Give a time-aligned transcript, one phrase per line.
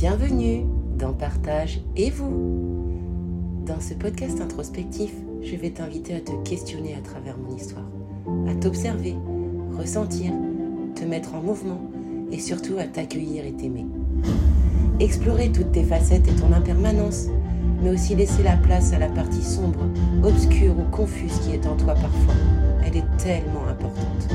[0.00, 0.64] Bienvenue
[0.96, 2.96] dans Partage et vous.
[3.66, 7.84] Dans ce podcast introspectif, je vais t'inviter à te questionner à travers mon histoire,
[8.48, 9.14] à t'observer,
[9.76, 10.32] ressentir,
[10.94, 11.82] te mettre en mouvement
[12.32, 13.84] et surtout à t'accueillir et t'aimer.
[15.00, 17.26] Explorer toutes tes facettes et ton impermanence,
[17.82, 19.84] mais aussi laisser la place à la partie sombre,
[20.24, 22.34] obscure ou confuse qui est en toi parfois.
[22.86, 24.30] Elle est tellement importante.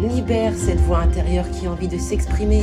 [0.00, 2.62] Libère cette voix intérieure qui a envie de s'exprimer.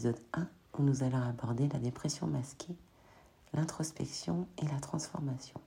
[0.00, 0.48] L'épisode 1
[0.78, 2.74] où nous allons aborder la dépression masquée,
[3.52, 5.60] l'introspection et la transformation.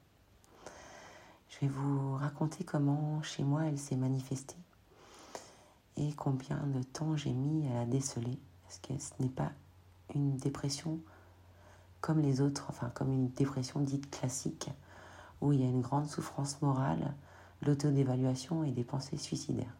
[1.49, 4.57] Je vais vous raconter comment chez moi elle s'est manifestée
[5.97, 9.51] et combien de temps j'ai mis à la déceler parce que ce n'est pas
[10.15, 10.99] une dépression
[12.01, 14.71] comme les autres, enfin comme une dépression dite classique
[15.41, 17.13] où il y a une grande souffrance morale,
[17.61, 19.75] l'autodévaluation et des pensées suicidaires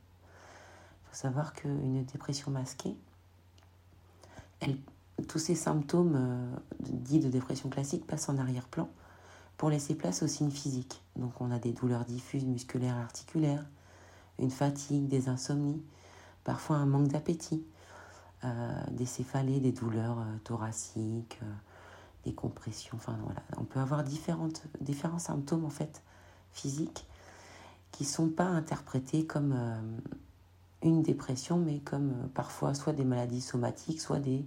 [1.14, 2.98] faut savoir qu'une dépression masquée,
[5.28, 8.90] tous ces symptômes euh, dits de dépression classique passent en arrière-plan
[9.58, 11.02] pour laisser place aux signes physiques.
[11.16, 13.66] Donc on a des douleurs diffuses musculaires articulaires,
[14.40, 15.82] une fatigue, des insomnies,
[16.44, 17.64] parfois un manque d'appétit,
[18.44, 21.40] euh, des céphalées, des douleurs euh, thoraciques,
[22.26, 23.42] des compressions, enfin voilà.
[23.58, 26.02] On peut avoir différentes, différents symptômes en fait
[26.52, 27.06] physiques
[27.92, 29.56] qui ne sont pas interprétés comme
[30.90, 34.46] une dépression, mais comme euh, parfois soit des maladies somatiques, soit des,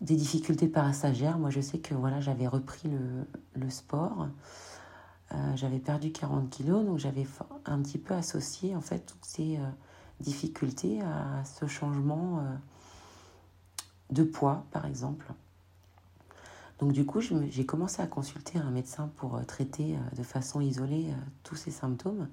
[0.00, 1.38] difficultés passagères.
[1.38, 4.28] Moi, je sais que voilà, j'avais repris le, le sport.
[5.32, 7.26] Euh, j'avais perdu 40 kilos, donc j'avais
[7.66, 9.70] un petit peu associé en fait toutes ces euh,
[10.20, 12.42] difficultés à ce changement
[14.10, 15.26] de poids, par exemple.
[16.78, 21.56] Donc du coup, j'ai commencé à consulter un médecin pour traiter de façon isolée tous
[21.56, 22.26] ces symptômes.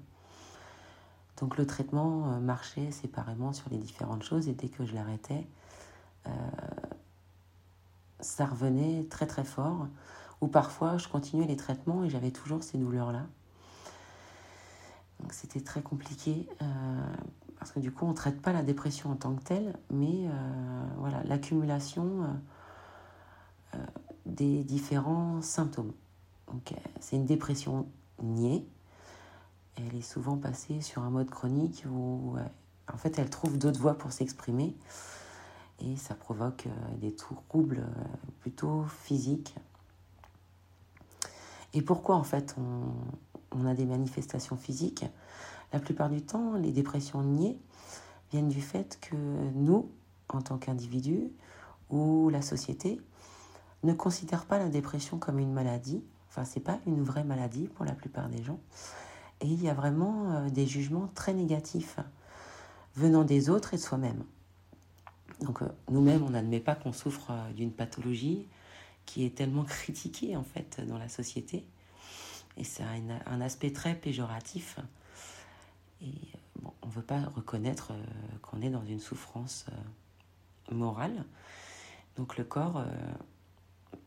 [1.40, 5.46] Donc le traitement euh, marchait séparément sur les différentes choses et dès que je l'arrêtais,
[6.26, 6.30] euh,
[8.20, 9.86] ça revenait très très fort.
[10.40, 13.26] Ou parfois je continuais les traitements et j'avais toujours ces douleurs-là.
[15.20, 17.14] Donc c'était très compliqué euh,
[17.58, 20.28] parce que du coup on ne traite pas la dépression en tant que telle, mais
[20.96, 22.38] voilà l'accumulation
[24.26, 25.92] des différents symptômes.
[26.46, 27.88] Donc c'est une dépression
[28.22, 28.64] niée
[29.78, 32.36] elle est souvent passée sur un mode chronique où
[32.92, 34.76] en fait elle trouve d'autres voies pour s'exprimer
[35.80, 38.04] et ça provoque euh, des troubles euh,
[38.40, 39.54] plutôt physiques.
[41.74, 42.56] Et pourquoi en fait
[43.52, 45.04] on, a des manifestations physiques?
[45.72, 47.60] La plupart du temps, les dépressions niées
[48.30, 49.16] viennent du fait que
[49.54, 49.90] nous,
[50.28, 51.30] en tant qu'individus
[51.90, 53.00] ou la société,
[53.82, 56.02] ne considèrent pas la dépression comme une maladie.
[56.28, 58.58] Enfin, c'est pas une vraie maladie pour la plupart des gens.
[59.40, 61.98] Et il y a vraiment euh, des jugements très négatifs
[62.96, 64.24] venant des autres et de soi-même.
[65.40, 68.46] Donc euh, nous-mêmes, on n'admet pas qu'on souffre euh, d'une pathologie
[69.06, 71.64] qui est tellement critiquée en fait dans la société.
[72.56, 74.80] Et c'est un, aspect très péjoratif.
[76.02, 76.12] Et
[76.60, 77.92] bon, on ne veut pas reconnaître
[78.42, 79.66] qu'on est dans une souffrance
[80.72, 81.24] morale.
[82.16, 82.84] Donc le corps,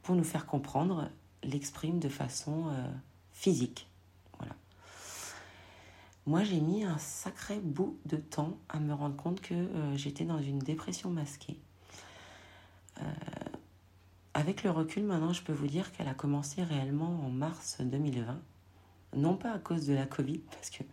[0.03, 1.09] pour nous faire comprendre,
[1.43, 2.65] l'exprime de façon
[3.31, 3.87] physique.
[6.31, 10.23] Moi, j'ai mis un sacré bout de temps à me rendre compte que euh, j'étais
[10.23, 11.59] dans une dépression masquée.
[13.01, 13.03] Euh,
[14.33, 18.39] avec le recul, maintenant, je peux vous dire qu'elle a commencé réellement en mars 2020.
[19.17, 20.83] Non pas à cause de la Covid, parce que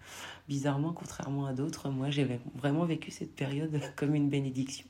[0.49, 4.89] bizarrement, contrairement à d'autres, moi, j'ai vraiment vécu cette période comme une bénédiction.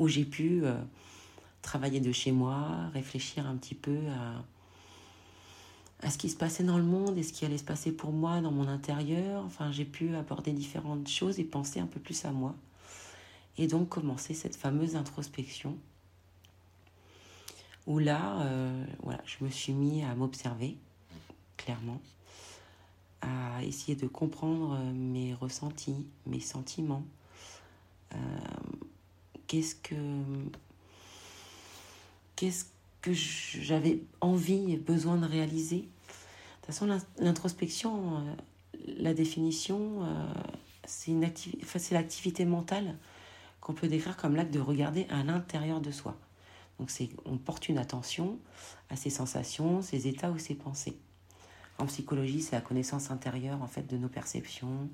[0.00, 0.74] Où j'ai pu euh,
[1.62, 4.42] travailler de chez moi, réfléchir un petit peu à
[6.02, 8.12] à ce qui se passait dans le monde et ce qui allait se passer pour
[8.12, 9.44] moi dans mon intérieur.
[9.44, 12.54] Enfin, j'ai pu aborder différentes choses et penser un peu plus à moi.
[13.58, 15.76] Et donc commencer cette fameuse introspection
[17.86, 20.76] où là, euh, voilà, je me suis mis à m'observer
[21.56, 22.00] clairement,
[23.20, 27.04] à essayer de comprendre mes ressentis, mes sentiments.
[28.14, 28.16] Euh,
[29.46, 29.94] qu'est-ce que
[32.34, 32.64] qu'est-ce
[33.02, 35.88] que j'avais envie et besoin de réaliser
[36.62, 38.24] toute façon, l'introspection,
[38.86, 40.06] la définition,
[40.86, 41.12] c'est
[41.90, 42.96] l'activité mentale
[43.60, 46.16] qu'on peut décrire comme l'acte de regarder à l'intérieur de soi.
[46.78, 46.90] Donc
[47.24, 48.38] on porte une attention
[48.90, 50.96] à ses sensations, ses états ou ses pensées.
[51.78, 54.88] En psychologie, c'est la connaissance intérieure en fait de nos perceptions,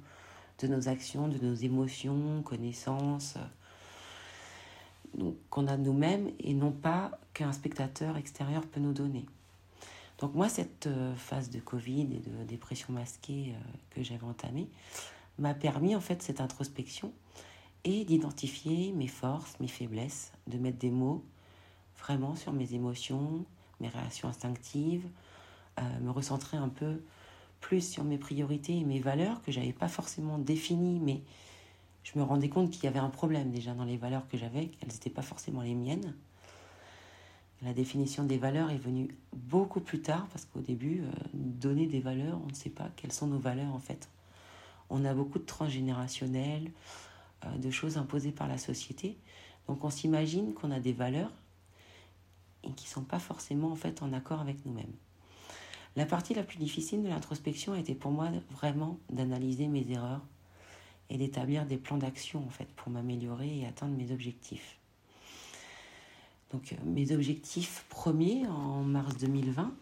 [0.61, 3.37] de nos actions, de nos émotions, connaissances
[5.51, 9.27] qu'on a nous-mêmes et non pas qu'un spectateur extérieur peut nous donner.
[10.19, 14.69] Donc moi, cette euh, phase de Covid et de dépression masquée euh, que j'avais entamée
[15.39, 17.13] m'a permis en fait cette introspection
[17.85, 21.25] et d'identifier mes forces, mes faiblesses, de mettre des mots
[21.99, 23.45] vraiment sur mes émotions,
[23.81, 25.07] mes réactions instinctives,
[25.79, 27.01] euh, me recentrer un peu
[27.61, 31.23] plus sur mes priorités et mes valeurs que j'avais pas forcément définies, mais
[32.05, 34.69] je me rendais compte qu'il y avait un problème déjà dans les valeurs que j'avais,
[34.69, 36.15] qu'elles n'étaient pas forcément les miennes.
[37.63, 42.01] La définition des valeurs est venue beaucoup plus tard parce qu'au début, euh, donner des
[42.01, 44.09] valeurs, on ne sait pas quelles sont nos valeurs en fait.
[44.91, 46.71] On a beaucoup de transgénérationnels,
[47.45, 49.19] euh, de choses imposées par la société.
[49.67, 51.33] Donc on s'imagine qu'on a des valeurs
[52.63, 54.95] et qui ne sont pas forcément en fait en accord avec nous-mêmes.
[55.97, 60.23] La partie la plus difficile de l'introspection a été pour moi vraiment d'analyser mes erreurs
[61.11, 64.79] et d'établir des plans d'action en fait pour m'améliorer et atteindre mes objectifs.
[66.53, 69.75] Donc euh, mes objectifs premiers en mars 2020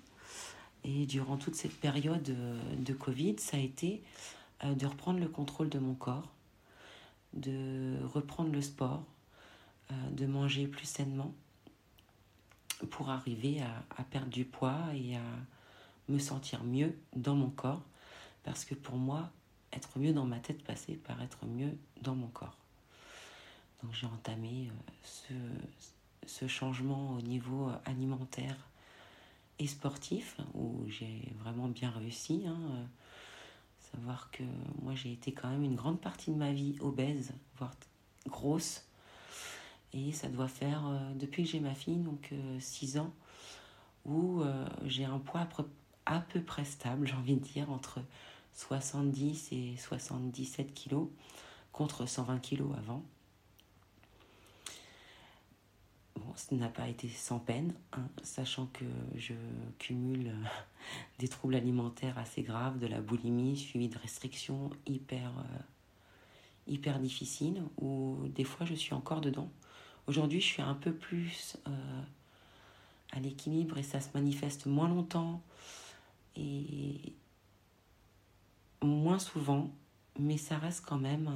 [0.85, 4.03] et durant toute cette période euh, de Covid, ça a été
[4.65, 6.33] euh, de reprendre le contrôle de mon corps,
[7.35, 9.05] de reprendre le sport,
[10.11, 11.33] de manger plus sainement
[12.91, 13.61] pour arriver
[13.97, 15.23] à, perdre du poids et à
[16.09, 17.83] me sentir mieux dans mon corps.
[18.43, 19.31] Parce que pour moi,
[19.77, 22.57] être mieux dans ma tête passait par être mieux dans mon corps.
[23.83, 24.71] Donc j'ai entamé
[25.03, 25.35] ce,
[26.27, 28.57] ce changement au niveau alimentaire
[29.59, 32.45] et sportif, où j'ai vraiment bien réussi.
[32.47, 32.59] Hein.
[33.93, 34.43] Savoir que
[34.83, 37.75] moi j'ai été quand même une grande partie de ma vie obèse, voire
[38.29, 38.85] grosse.
[39.93, 43.13] Et ça doit faire, euh, depuis que j'ai ma fille, donc 6 euh, ans,
[44.05, 45.47] où euh, j'ai un poids
[46.05, 48.01] à peu près stable, j'ai envie de dire, entre
[48.57, 51.09] 70 et 77 kilos,
[51.73, 53.05] contre 120 kilos avant.
[56.17, 59.35] Bon, ce n'a pas été sans peine, hein, sachant que je
[59.79, 60.45] cumule euh,
[61.19, 65.59] des troubles alimentaires assez graves, de la boulimie suivie de restrictions hyper, euh,
[66.67, 69.51] hyper difficiles, où des fois je suis encore dedans.
[70.07, 72.03] Aujourd'hui, je suis un peu plus euh,
[73.13, 75.43] à l'équilibre et ça se manifeste moins longtemps
[76.37, 77.13] et
[78.87, 79.71] moins souvent,
[80.19, 81.31] mais ça reste quand même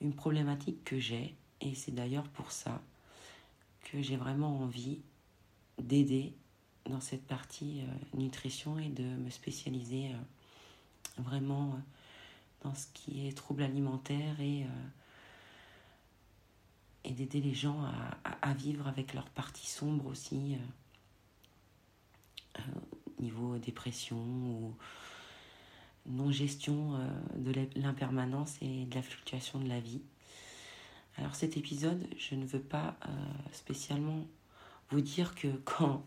[0.00, 1.34] une problématique que j'ai.
[1.60, 2.80] Et c'est d'ailleurs pour ça
[3.84, 5.00] que j'ai vraiment envie
[5.78, 6.32] d'aider
[6.86, 13.26] dans cette partie euh, nutrition et de me spécialiser euh, vraiment euh, dans ce qui
[13.26, 14.66] est troubles alimentaires et,
[17.04, 17.82] et d'aider les gens
[18.42, 20.58] à, vivre avec leur partie sombre aussi,
[23.18, 24.74] niveau dépression ou
[26.06, 26.98] non-gestion
[27.36, 30.00] de l'impermanence et de la fluctuation de la vie.
[31.20, 33.10] Alors cet épisode, je ne veux pas euh,
[33.52, 34.26] spécialement
[34.90, 36.04] vous dire que quand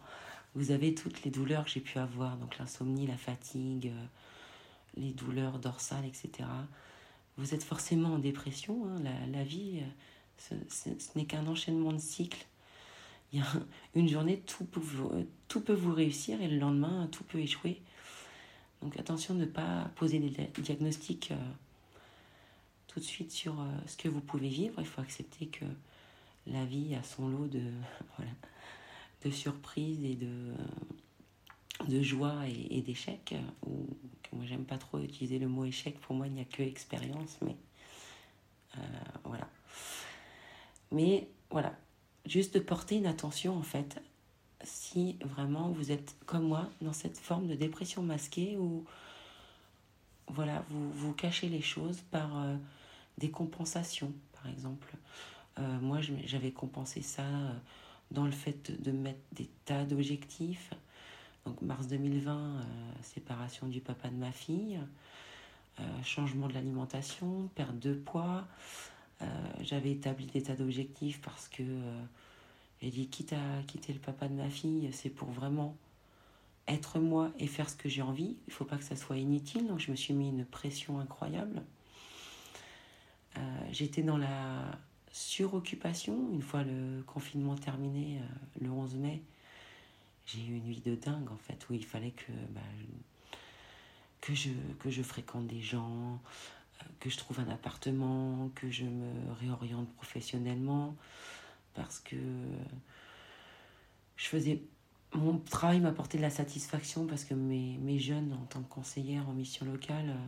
[0.56, 4.06] vous avez toutes les douleurs que j'ai pu avoir, donc l'insomnie, la fatigue, euh,
[4.98, 6.50] les douleurs dorsales, etc.,
[7.38, 8.86] vous êtes forcément en dépression.
[8.88, 9.02] Hein.
[9.32, 9.82] La, vie,
[10.52, 12.46] euh, ce, n'est qu'un enchaînement de cycles.
[13.32, 13.48] Il y a
[13.96, 14.82] une journée, tout peut,
[15.48, 17.82] tout peut vous réussir et le lendemain, tout peut échouer.
[18.84, 20.30] Donc attention de ne pas poser des
[20.62, 21.34] diagnostics
[22.94, 24.76] tout de suite sur euh, ce que vous pouvez vivre.
[24.78, 25.66] Il faut accepter que
[26.46, 27.72] la vie a son lot de,
[29.32, 30.54] surprises et de,
[31.88, 33.34] de joie et, d'échecs.
[34.32, 36.00] Moi, j'aime pas trop utiliser le mot échec.
[36.02, 37.56] Pour moi, il n'y a que expérience, mais
[38.78, 38.82] euh,
[39.24, 39.50] voilà.
[40.92, 41.76] Mais voilà,
[42.26, 44.00] juste de porter une attention en fait,
[44.64, 48.86] si vraiment vous êtes comme moi dans cette forme de dépression masquée où
[50.28, 52.56] voilà, vous, vous cachez les choses par euh,
[53.18, 54.94] des compensations, par exemple.
[55.60, 57.54] Euh, moi, j'avais compensé ça euh,
[58.12, 60.74] dans le fait de mettre des tas d'objectifs.
[61.46, 62.62] Donc, mars 2020, euh,
[63.02, 64.80] séparation du papa de ma fille,
[66.04, 68.46] changement de l'alimentation, perte de poids.
[69.62, 71.64] j'avais établi des tas d'objectifs parce que
[72.84, 75.78] j'ai dit, quitte à quitter le papa de ma fille, c'est pour vraiment
[76.68, 78.36] être moi et faire ce que j'ai envie.
[78.46, 79.68] Il ne faut pas que ça soit inutile.
[79.68, 81.64] Donc, je me suis mis une pression incroyable.
[83.38, 83.40] Euh,
[83.72, 84.78] j'étais dans la
[85.14, 86.30] suroccupation.
[86.34, 89.22] Une fois le confinement terminé, euh, le 11 mai,
[90.26, 92.62] j'ai eu une vie de dingue en fait, où il fallait que, bah,
[94.90, 96.20] je fréquente des gens,
[96.82, 100.98] euh, que je trouve un appartement, que je me réoriente professionnellement,
[101.74, 102.16] parce que
[104.16, 104.64] je faisais
[105.16, 109.28] mon travail m'apportait de la satisfaction parce que mes, mes jeunes en tant que conseillère
[109.30, 110.28] en mission locale euh,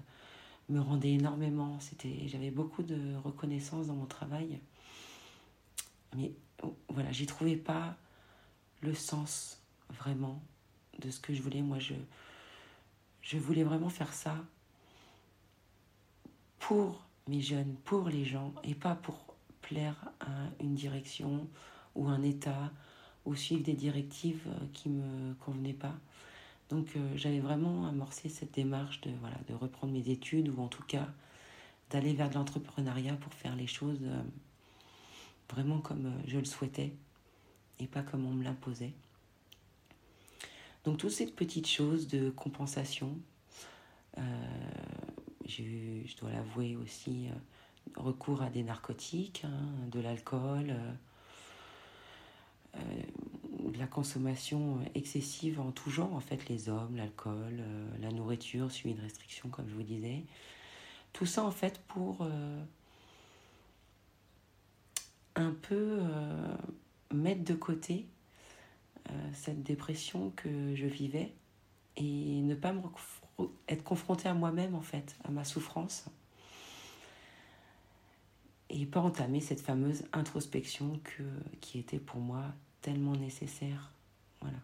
[0.69, 1.79] me rendaient énormément.
[1.79, 4.59] C'était, j'avais beaucoup de reconnaissance dans mon travail.
[6.15, 6.33] Mais
[6.63, 7.97] oh, voilà, j'y trouvais pas
[8.81, 10.41] le sens vraiment
[10.99, 11.61] de ce que je voulais.
[11.61, 11.95] Moi, je,
[13.21, 14.37] je voulais vraiment faire ça
[16.59, 19.24] pour mes jeunes, pour les gens, et pas pour
[19.65, 21.47] plaire à une direction
[21.95, 22.71] ou un état
[23.25, 25.95] ou suivre des directives euh, qui me convenaient pas.
[26.69, 30.67] Donc euh, j'avais vraiment amorcé cette démarche de, voilà, de reprendre mes études ou en
[30.67, 31.07] tout cas
[31.89, 34.21] d'aller vers de l'entrepreneuriat pour faire les choses euh,
[35.49, 36.93] vraiment comme je le souhaitais
[37.79, 38.93] et pas comme on me l'imposait.
[40.83, 43.17] Donc toutes ces petites choses de compensation,
[45.47, 47.27] je dois l'avouer aussi,
[47.95, 50.75] recours à des narcotiques, hein, de l'alcool,
[52.75, 52.79] euh,
[53.71, 58.71] de la consommation excessive en tout genre, en fait, les hommes, l'alcool, euh, la nourriture,
[58.71, 60.23] suivi de restrictions, comme je vous disais.
[61.13, 62.63] Tout ça, en fait, pour euh,
[65.35, 66.01] un peu
[67.13, 68.05] mettre de côté
[69.33, 71.31] cette dépression que je vivais
[71.95, 72.73] et ne pas
[73.67, 76.05] être confrontée à moi-même, en fait, à ma souffrance
[78.69, 81.23] et pas entamer cette fameuse introspection que,
[81.61, 82.43] qui était pour moi
[82.81, 83.91] tellement nécessaire.
[84.41, 84.57] Voilà.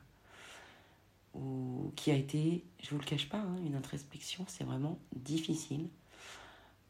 [1.34, 5.88] Ou qui a été, je vous le cache pas, hein, une introspection, c'est vraiment difficile.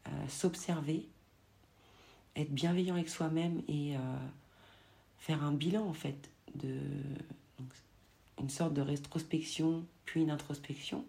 [0.08, 1.08] Euh, s'observer,
[2.34, 4.00] être bienveillant avec soi-même et euh,
[5.18, 6.80] faire un bilan en fait de
[8.40, 11.04] une sorte de rétrospection puis une introspection,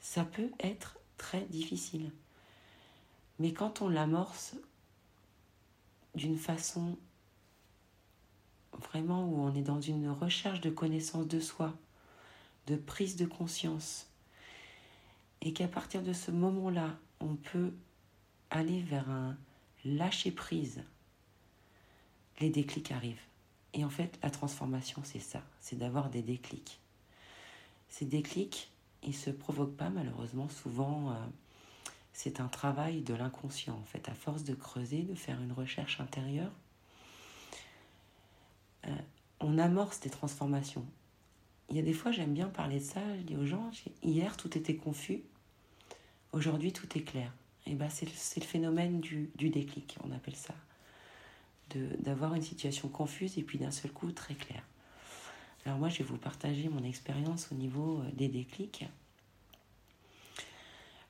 [0.00, 2.10] ça peut être très difficile.
[3.38, 4.54] Mais quand on l'amorce
[6.16, 6.96] d'une façon
[8.90, 11.74] vraiment où on est dans une recherche de connaissance de soi,
[12.66, 14.08] de prise de conscience,
[15.42, 17.72] et qu'à partir de ce moment-là, on peut
[18.50, 19.36] aller vers un
[19.84, 20.82] lâcher-prise,
[22.40, 23.20] les déclics arrivent.
[23.74, 26.80] Et en fait, la transformation, c'est ça, c'est d'avoir des déclics.
[27.88, 28.70] Ces déclics,
[29.02, 31.12] ils ne se provoquent pas malheureusement souvent.
[31.12, 31.14] Euh,
[32.16, 36.00] c'est un travail de l'inconscient, en fait, à force de creuser, de faire une recherche
[36.00, 36.50] intérieure.
[38.86, 38.90] Euh,
[39.40, 40.86] on amorce des transformations.
[41.68, 43.70] Il y a des fois, j'aime bien parler de ça, je dis aux gens,
[44.02, 45.20] hier tout était confus,
[46.32, 47.30] aujourd'hui tout est clair.
[47.66, 50.54] Et ben c'est le, phénomène du, du, déclic, on appelle ça.
[51.98, 54.62] D'avoir une situation confuse et puis d'un seul coup très clair.
[55.66, 58.86] Alors moi, je vais vous partager mon expérience au niveau euh, des déclics.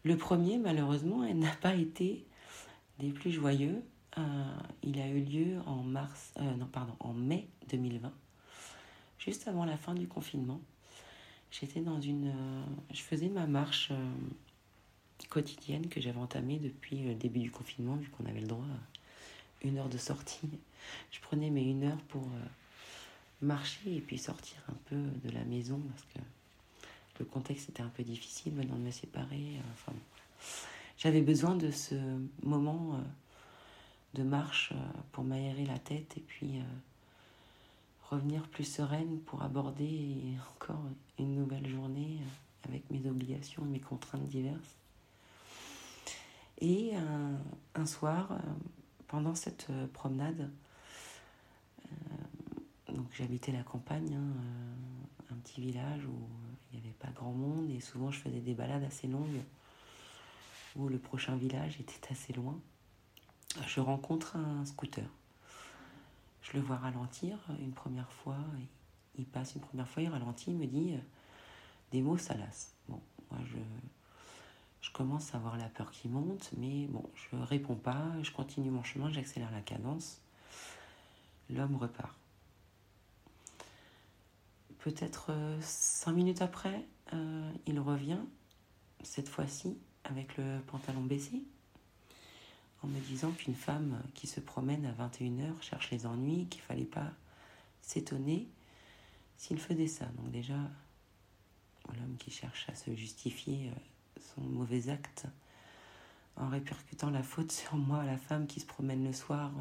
[0.06, 2.24] Le premier, malheureusement, n'a pas été
[3.00, 3.82] des plus joyeux.
[4.18, 4.22] Euh,
[4.84, 8.12] il a eu lieu en mars, euh, non pardon, en mai 2020,
[9.18, 10.60] juste avant la fin du confinement.
[11.50, 13.90] J'étais dans une, euh, je faisais ma marche
[15.28, 19.66] quotidienne que j'avais entamée depuis le début du confinement, vu qu'on avait le droit à
[19.66, 20.48] une heure de sortie.
[21.10, 22.28] Je prenais mes une heure pour
[23.42, 26.20] marcher et puis sortir un peu de la maison parce que
[27.18, 29.56] le contexte était un peu difficile venant de me séparer.
[29.56, 29.92] Euh, enfin,
[30.98, 31.94] J'avais besoin de ce
[32.42, 32.98] moment euh,
[34.14, 36.60] de marche euh, pour m'aérer la tête et puis
[38.10, 40.82] revenir plus sereine pour aborder encore
[41.18, 42.18] une nouvelle journée
[42.64, 44.76] avec mes obligations, mes contraintes diverses.
[46.60, 46.92] Et
[47.74, 48.38] un, soir,
[49.08, 50.48] pendant cette promenade,
[52.88, 56.45] donc j'habitais la campagne, hein, un petit village où
[57.10, 59.42] grand monde et souvent je faisais des balades assez longues
[60.76, 62.58] où le prochain village était assez loin.
[63.66, 65.08] Je rencontre un scooter.
[66.42, 68.38] Je le vois ralentir une première fois.
[69.18, 70.98] Il passe une première fois, il ralentit, il me dit euh,
[71.90, 72.74] des mots salaces.
[72.88, 73.56] Bon, moi je,
[74.82, 78.70] je commence à avoir la peur qui monte, mais bon, je réponds pas, je continue
[78.70, 80.20] mon chemin, j'accélère la cadence.
[81.48, 82.14] L'homme repart.
[84.78, 88.18] Peut-être euh, cinq minutes après, euh, il revient,
[89.02, 91.42] cette fois-ci avec le pantalon baissé,
[92.82, 96.84] en me disant qu'une femme qui se promène à 21h cherche les ennuis, qu'il fallait
[96.84, 97.12] pas
[97.80, 98.48] s'étonner
[99.36, 100.06] s'il faisait ça.
[100.16, 100.58] Donc déjà,
[101.94, 105.26] l'homme qui cherche à se justifier euh, son mauvais acte
[106.36, 109.52] en répercutant la faute sur moi, la femme qui se promène le soir,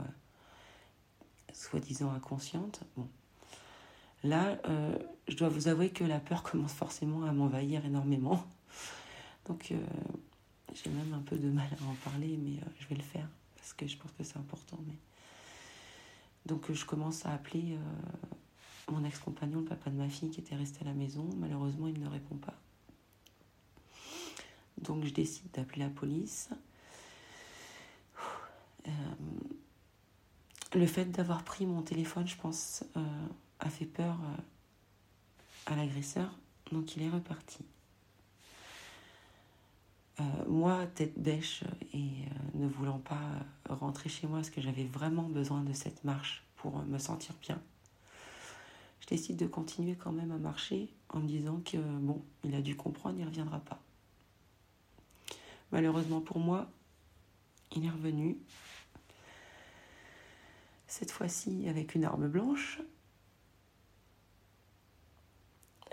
[1.54, 2.82] soi-disant inconsciente.
[4.26, 8.44] Là, euh, je dois vous avouer que la peur commence forcément à m'envahir énormément.
[9.46, 9.78] Donc, euh,
[10.74, 13.28] j'ai même un peu de mal à en parler, mais euh, je vais le faire
[13.56, 14.80] parce que je pense que c'est important.
[16.48, 17.78] Donc, je commence à appeler
[18.92, 21.28] mon ex-compagnon, le papa de ma fille, qui était resté à la maison.
[21.38, 22.54] Malheureusement, il ne répond pas.
[24.80, 26.50] Donc, je décide d'appeler la police.
[30.74, 32.84] le fait d'avoir pris mon téléphone, je pense,
[33.60, 34.18] a fait peur
[35.66, 36.30] à l'agresseur,
[36.72, 37.60] donc il est reparti.
[40.20, 43.20] Euh, moi, tête bêche et euh, ne voulant pas
[43.70, 47.62] rentrer chez moi parce que j'avais vraiment besoin de cette marche pour me sentir bien,
[49.02, 52.62] je décide de continuer quand même à marcher en me disant que bon, il a
[52.62, 53.80] dû comprendre, il ne reviendra pas.
[55.72, 56.68] Malheureusement pour moi,
[57.76, 58.38] il est revenu.
[60.88, 62.80] Cette fois-ci avec une arme blanche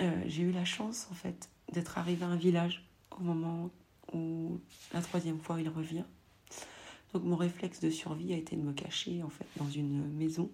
[0.02, 2.85] euh, j'ai eu la chance en fait d'être arrivée à un village
[3.18, 3.71] au moment
[4.12, 4.61] où
[4.92, 6.04] la troisième fois il revient.
[7.12, 10.50] Donc mon réflexe de survie a été de me cacher en fait dans une maison.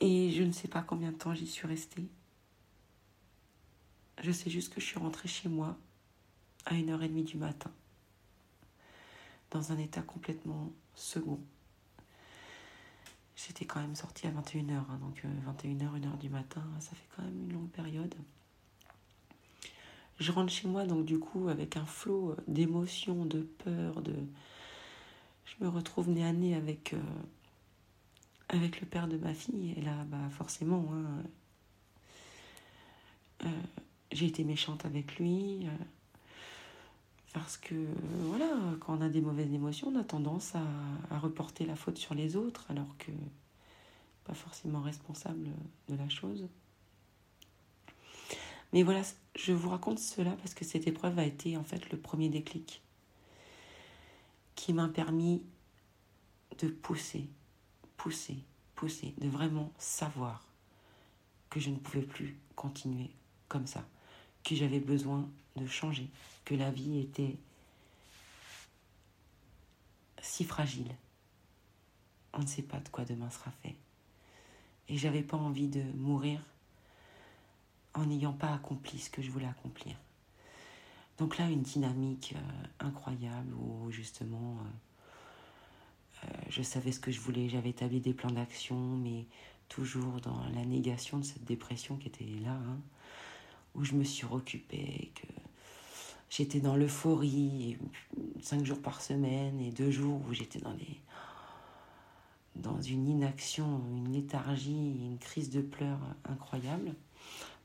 [0.00, 2.06] Et je ne sais pas combien de temps j'y suis restée.
[4.22, 5.78] Je sais juste que je suis rentrée chez moi
[6.66, 7.70] à 1h30 du matin,
[9.50, 11.40] dans un état complètement second.
[13.36, 17.08] J'étais quand même sortie à 21h, hein, donc 21h, euh, 1h du matin, ça fait
[17.16, 18.14] quand même une longue période.
[20.18, 24.14] Je rentre chez moi, donc du coup, avec un flot euh, d'émotions, de peur, de...
[25.46, 27.00] Je me retrouve nez à nez avec, euh,
[28.48, 31.24] avec le père de ma fille, et là, bah, forcément, hein,
[34.12, 35.66] j'ai été méchante avec lui.
[37.32, 37.86] Parce que,
[38.24, 38.48] voilà,
[38.80, 42.36] quand on a des mauvaises émotions, on a tendance à, reporter la faute sur les
[42.36, 43.12] autres, alors que
[44.24, 45.48] pas forcément responsable
[45.88, 46.48] de la chose.
[48.72, 49.02] Mais voilà,
[49.36, 52.82] je vous raconte cela parce que cette épreuve a été en fait le premier déclic
[54.54, 55.42] qui m'a permis
[56.58, 57.28] de pousser,
[57.96, 58.38] pousser,
[58.74, 60.44] pousser, de vraiment savoir
[61.48, 63.10] que je ne pouvais plus continuer
[63.48, 63.84] comme ça,
[64.44, 66.08] que j'avais besoin de changer,
[66.44, 67.36] que la vie était
[70.22, 70.94] si fragile.
[72.32, 73.74] On ne sait pas de quoi demain sera fait.
[74.88, 76.40] Et j'avais pas envie de mourir
[77.94, 79.96] en n'ayant pas accompli ce que je voulais accomplir.
[81.18, 87.20] Donc là, une dynamique euh, incroyable où justement euh, euh, je savais ce que je
[87.20, 89.26] voulais, j'avais établi des plans d'action, mais
[89.68, 92.78] toujours dans la négation de cette dépression qui était là, hein,
[93.74, 95.26] où je me suis occupée, que
[96.28, 97.78] j'étais dans l'euphorie,
[98.40, 101.00] cinq jours par semaine et deux jours où j'étais dans les
[102.56, 106.94] dans une inaction, une léthargie, une crise de pleurs incroyable.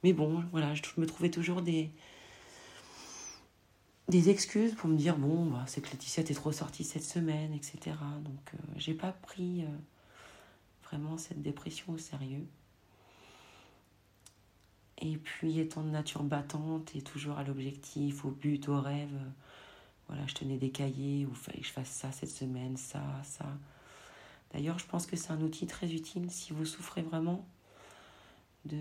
[0.04, 1.91] Mais bon, voilà, je me trouvais toujours des
[4.08, 7.54] des excuses pour me dire bon, bah, c'est que Laetitia t'es trop sortie cette semaine,
[7.54, 7.96] etc.
[8.24, 9.68] Donc euh, j'ai pas pris euh,
[10.84, 12.46] vraiment cette dépression au sérieux.
[15.00, 19.20] Et puis, étant de nature battante et toujours à l'objectif, au but, au rêve,
[20.08, 23.04] voilà, je tenais des cahiers où il fallait que je fasse ça cette semaine, ça,
[23.24, 23.46] ça.
[24.54, 27.46] D'ailleurs, je pense que c'est un outil très utile si vous souffrez vraiment
[28.66, 28.78] de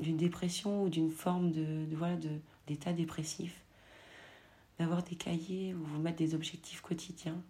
[0.00, 2.30] d'une dépression ou d'une forme de, voilà de
[2.66, 3.62] d'état dépressif
[4.78, 7.40] d'avoir des cahiers où vous mettre des objectifs quotidiens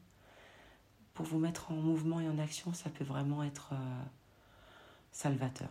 [1.15, 4.03] pour vous mettre en mouvement et en action ça peut vraiment être euh,
[5.13, 5.71] salvateur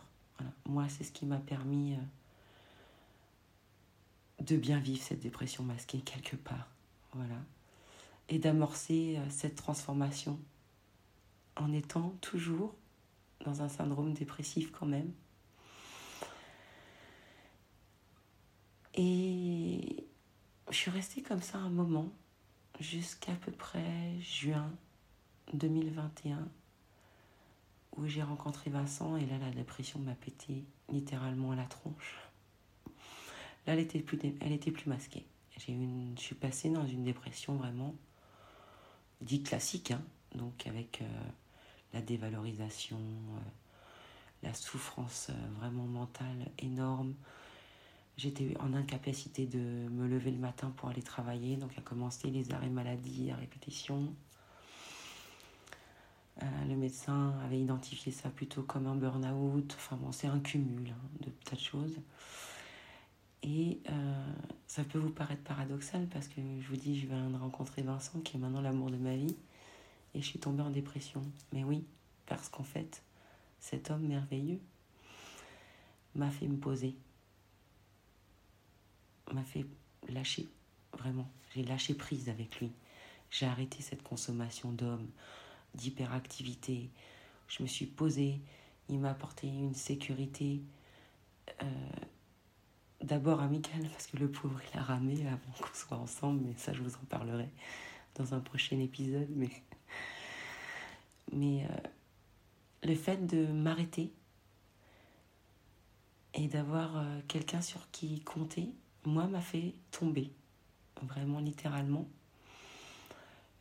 [0.65, 1.97] moi, c'est ce qui m'a permis euh,
[4.43, 6.67] de bien vivre cette dépression masquée quelque part.
[7.13, 7.38] Voilà.
[8.30, 10.39] Et d'amorcer euh, cette transformation
[11.58, 12.75] en étant toujours
[13.43, 15.12] dans un syndrome dépressif quand même.
[18.93, 20.06] Et
[20.69, 22.10] je suis restée comme ça un moment,
[22.80, 24.71] jusqu'à peu près juin
[25.54, 26.47] 2021
[27.97, 32.17] où j'ai rencontré Vincent et là la dépression m'a pété littéralement à la tronche.
[33.67, 35.25] Là elle était plus, elle était plus masquée.
[35.58, 37.93] J'ai une, je suis passée dans une dépression vraiment
[39.21, 40.01] dite classique, hein,
[40.36, 41.06] donc avec euh,
[41.93, 43.39] la dévalorisation, euh,
[44.43, 47.13] la souffrance euh, vraiment mentale énorme.
[48.17, 52.51] J'étais en incapacité de me lever le matin pour aller travailler, donc a commencé les
[52.51, 54.13] arrêts maladie à répétition.
[56.43, 59.73] Euh, le médecin avait identifié ça plutôt comme un burn-out.
[59.77, 61.97] Enfin bon, c'est un cumul hein, de tas de choses.
[63.43, 64.34] Et euh,
[64.67, 68.19] ça peut vous paraître paradoxal parce que je vous dis, je viens de rencontrer Vincent
[68.19, 69.36] qui est maintenant l'amour de ma vie
[70.13, 71.23] et je suis tombée en dépression.
[71.51, 71.84] Mais oui,
[72.27, 73.01] parce qu'en fait,
[73.60, 74.60] cet homme merveilleux
[76.15, 76.95] m'a fait me poser,
[79.34, 79.65] m'a fait
[80.10, 80.49] lâcher,
[80.97, 81.30] vraiment.
[81.56, 82.71] J'ai lâché prise avec lui.
[83.32, 85.08] J'ai arrêté cette consommation d'hommes,
[85.75, 86.89] d'hyperactivité.
[87.47, 88.41] Je me suis posée.
[88.89, 90.62] Il m'a apporté une sécurité.
[91.62, 91.65] Euh,
[93.03, 96.73] d'abord amicale, parce que le pauvre, il a ramé avant qu'on soit ensemble, mais ça,
[96.73, 97.49] je vous en parlerai
[98.15, 99.29] dans un prochain épisode.
[99.36, 99.49] Mais,
[101.31, 101.89] mais euh,
[102.84, 104.12] le fait de m'arrêter
[106.34, 108.69] et d'avoir euh, quelqu'un sur qui compter,
[109.05, 110.31] moi, m'a fait tomber,
[111.01, 112.07] vraiment littéralement.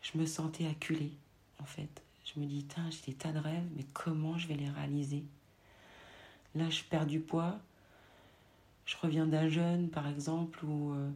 [0.03, 1.13] Je me sentais acculée,
[1.61, 2.03] en fait.
[2.25, 5.25] Je me dis, j'ai des tas de rêves, mais comment je vais les réaliser?
[6.55, 7.59] Là, je perds du poids.
[8.85, 11.11] Je reviens d'un jeûne, par exemple, où euh,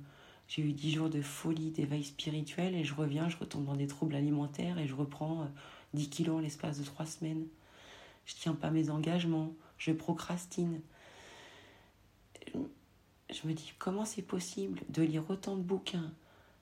[0.49, 3.87] j'ai eu dix jours de folie, d'éveil spirituel, et je reviens, je retombe dans des
[3.87, 5.49] troubles alimentaires, et je reprends
[5.95, 7.47] 10 euh, kilos en l'espace de trois semaines.
[8.27, 10.81] Je tiens pas mes engagements, je procrastine.
[12.55, 16.13] Je me dis, comment c'est possible de lire autant de bouquins,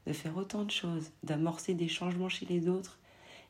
[0.07, 2.99] de faire autant de choses, d'amorcer des changements chez les autres,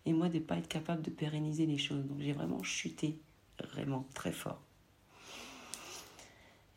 [0.05, 2.05] et moi de ne pas être capable de pérenniser les choses.
[2.07, 3.19] Donc j'ai vraiment chuté,
[3.73, 4.61] vraiment très fort.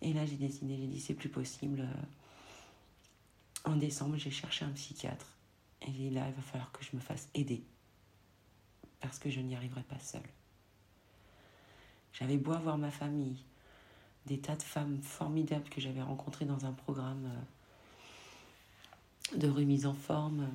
[0.01, 1.87] Et là j'ai décidé, j'ai dit c'est plus possible.
[3.65, 5.25] En décembre, j'ai cherché un psychiatre.
[5.81, 7.63] Et dit là, il va falloir que je me fasse aider.
[9.01, 10.21] Parce que je n'y arriverai pas seule.
[12.13, 13.43] J'avais beau avoir ma famille,
[14.25, 17.29] des tas de femmes formidables que j'avais rencontrées dans un programme
[19.33, 20.47] euh, de remise en forme.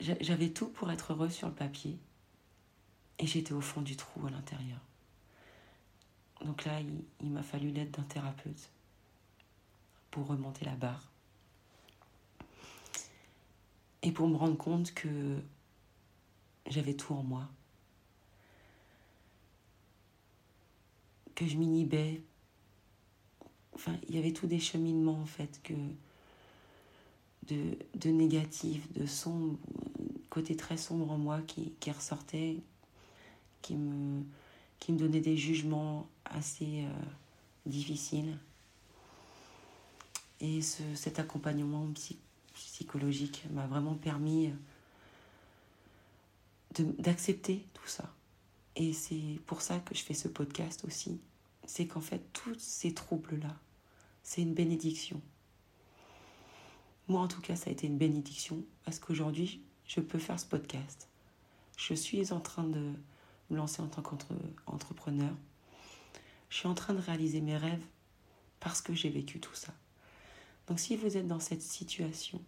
[0.00, 1.98] J'avais tout pour être heureuse sur le papier.
[3.18, 4.80] Et j'étais au fond du trou à l'intérieur.
[6.44, 6.80] Donc là,
[7.20, 8.70] il, m'a fallu l'aide d'un thérapeute
[10.10, 11.10] pour remonter la barre.
[14.02, 15.38] Et pour me rendre compte que
[16.66, 17.48] j'avais tout en moi.
[21.34, 22.22] Que je m'inhibais.
[23.74, 25.74] Enfin, il y avait tout des cheminements en fait que
[27.48, 29.58] de, de négatif, de sombre,
[30.30, 32.58] côté très sombre en moi qui, qui ressortait,
[33.62, 34.22] qui me,
[34.78, 37.04] qui me donnait des jugements assez euh,
[37.66, 38.38] difficiles.
[40.40, 41.86] Et ce, cet accompagnement
[42.54, 44.50] psychologique m'a vraiment permis
[46.98, 48.12] d'accepter tout ça.
[48.76, 51.20] Et c'est pour ça que je fais ce podcast aussi.
[51.66, 53.56] C'est qu'en fait, tous ces troubles-là,
[54.22, 55.20] c'est une bénédiction.
[57.08, 60.46] Moi, en tout cas, ça a été une bénédiction parce qu'aujourd'hui, je peux faire ce
[60.46, 61.08] podcast.
[61.76, 62.92] Je suis en train de
[63.50, 65.34] me lancer en tant qu'entrepreneur.
[66.48, 67.84] Je suis en train de réaliser mes rêves
[68.60, 69.74] parce que j'ai vécu tout ça.
[70.68, 72.40] Donc si vous êtes dans cette situation,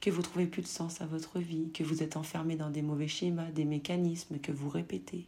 [0.00, 2.82] que vous trouvez plus de sens à votre vie, que vous êtes enfermé dans des
[2.82, 5.26] mauvais schémas, des mécanismes que vous répétez,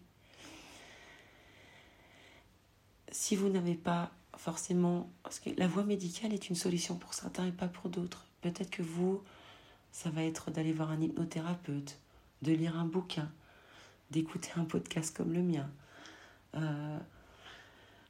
[3.12, 7.46] si vous n'avez pas forcément, parce que la voie médicale est une solution pour certains
[7.46, 8.26] et pas pour d'autres.
[8.40, 9.22] Peut-être que vous,
[9.92, 11.98] ça va être d'aller voir un hypnothérapeute,
[12.42, 13.30] de lire un bouquin,
[14.10, 15.70] d'écouter un podcast comme le mien,
[16.54, 16.98] euh,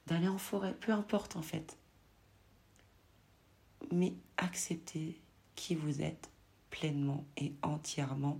[0.07, 1.77] d'aller en forêt, peu importe en fait.
[3.93, 5.21] Mais acceptez
[5.55, 6.31] qui vous êtes
[6.71, 8.39] pleinement et entièrement.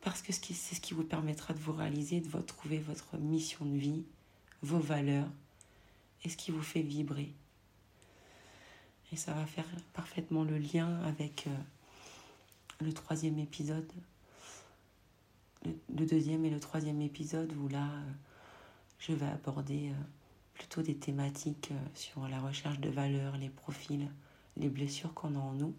[0.00, 3.76] Parce que c'est ce qui vous permettra de vous réaliser, de trouver votre mission de
[3.76, 4.04] vie,
[4.62, 5.28] vos valeurs
[6.24, 7.32] et ce qui vous fait vibrer.
[9.12, 13.90] Et ça va faire parfaitement le lien avec euh, le troisième épisode,
[15.64, 18.12] le, deuxième et le troisième épisode où là, euh,
[18.98, 19.94] je vais aborder euh,
[20.54, 24.10] plutôt des thématiques sur la recherche de valeurs, les profils,
[24.56, 25.74] les blessures qu'on a en nous,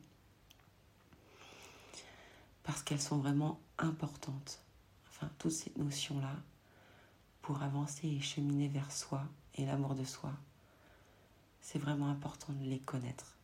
[2.63, 4.61] parce qu'elles sont vraiment importantes.
[5.09, 6.35] Enfin, toutes ces notions-là,
[7.55, 9.23] avancer et cheminer vers soi
[9.55, 10.31] et l'amour de soi,
[11.62, 13.36] c'est vraiment important de les connaître.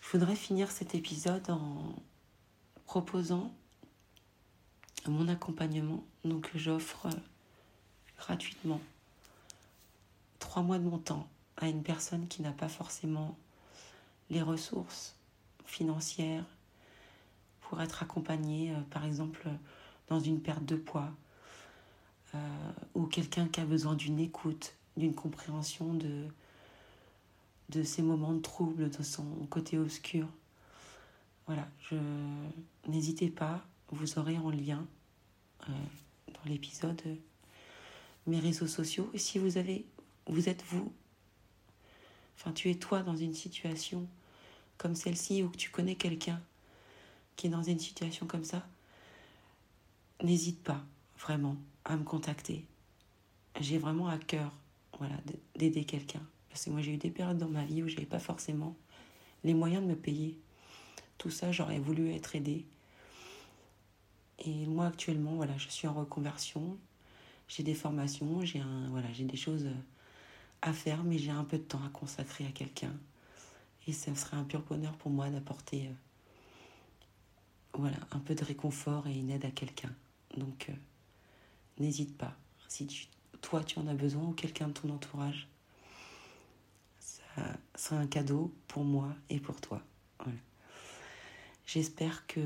[0.00, 1.94] Je voudrais finir cet épisode en
[2.86, 3.52] proposant
[5.06, 6.04] mon accompagnement.
[6.24, 7.08] Donc j'offre
[8.18, 8.80] gratuitement
[10.38, 13.36] trois mois de mon temps à une personne qui n'a pas forcément
[14.30, 15.16] les ressources
[15.64, 16.44] financières
[17.62, 19.48] pour être accompagnée, euh, par exemple,
[20.08, 21.10] dans une perte de poids,
[22.34, 26.26] euh, ou quelqu'un qui a besoin d'une écoute, d'une compréhension de,
[27.70, 30.26] de ses moments de trouble, de son côté obscur.
[31.46, 31.96] Voilà, je
[32.88, 34.86] n'hésitez pas, vous aurez en lien
[35.68, 35.72] euh,
[36.28, 37.00] dans l'épisode
[38.26, 39.10] mes réseaux sociaux.
[39.12, 39.84] Et si vous avez,
[40.26, 40.92] vous êtes vous
[42.36, 44.06] Enfin, tu es toi dans une situation
[44.76, 46.40] comme celle-ci où tu connais quelqu'un
[47.36, 48.66] qui est dans une situation comme ça,
[50.22, 50.84] n'hésite pas
[51.18, 52.64] vraiment à me contacter.
[53.60, 54.52] J'ai vraiment à cœur
[54.98, 55.16] voilà,
[55.56, 56.22] d'aider quelqu'un.
[56.48, 58.76] Parce que moi, j'ai eu des périodes dans ma vie où je n'avais pas forcément
[59.42, 60.38] les moyens de me payer.
[61.18, 62.64] Tout ça, j'aurais voulu être aidée.
[64.38, 66.78] Et moi, actuellement, voilà, je suis en reconversion.
[67.48, 69.68] J'ai des formations, j'ai voilà, des choses
[70.62, 72.92] à faire, mais j'ai un peu de temps à consacrer à quelqu'un.
[73.86, 75.92] Et ça serait un pur bonheur pour moi d'apporter euh,
[77.74, 79.92] voilà, un peu de réconfort et une aide à quelqu'un.
[80.36, 80.72] Donc, euh,
[81.78, 82.34] n'hésite pas.
[82.68, 83.08] Si
[83.40, 85.48] toi, tu en as besoin ou quelqu'un de ton entourage,
[86.98, 87.42] ça
[87.74, 89.82] sera un cadeau pour moi et pour toi.
[91.66, 92.40] J'espère que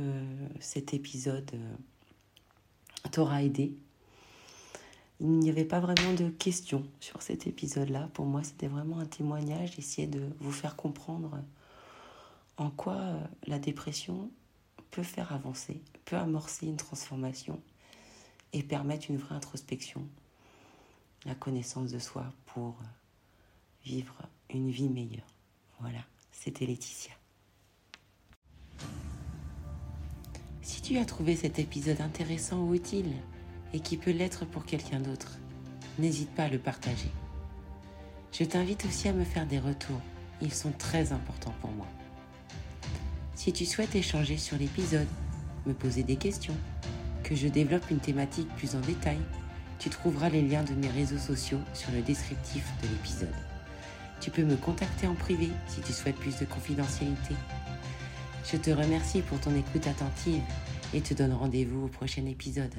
[0.60, 3.74] cet épisode euh, t'aura aidé.
[5.20, 8.08] Il n'y avait pas vraiment de questions sur cet épisode-là.
[8.14, 11.42] Pour moi, c'était vraiment un témoignage, essayer de vous faire comprendre
[12.56, 14.30] en quoi euh, la dépression
[14.90, 17.60] peut faire avancer, peut amorcer une transformation
[18.52, 20.06] et permettre une vraie introspection,
[21.24, 22.76] la connaissance de soi pour
[23.84, 24.16] vivre
[24.50, 25.26] une vie meilleure.
[25.80, 26.00] Voilà,
[26.32, 27.12] c'était Laetitia.
[30.62, 33.12] Si tu as trouvé cet épisode intéressant ou utile
[33.72, 35.38] et qui peut l'être pour quelqu'un d'autre,
[35.98, 37.10] n'hésite pas à le partager.
[38.32, 40.00] Je t'invite aussi à me faire des retours,
[40.40, 41.86] ils sont très importants pour moi.
[43.34, 45.08] Si tu souhaites échanger sur l'épisode,
[45.66, 46.56] me poser des questions,
[47.28, 49.18] que je développe une thématique plus en détail,
[49.78, 53.34] tu trouveras les liens de mes réseaux sociaux sur le descriptif de l'épisode.
[54.20, 57.34] Tu peux me contacter en privé si tu souhaites plus de confidentialité.
[58.50, 60.42] Je te remercie pour ton écoute attentive
[60.94, 62.72] et te donne rendez-vous au prochain épisode.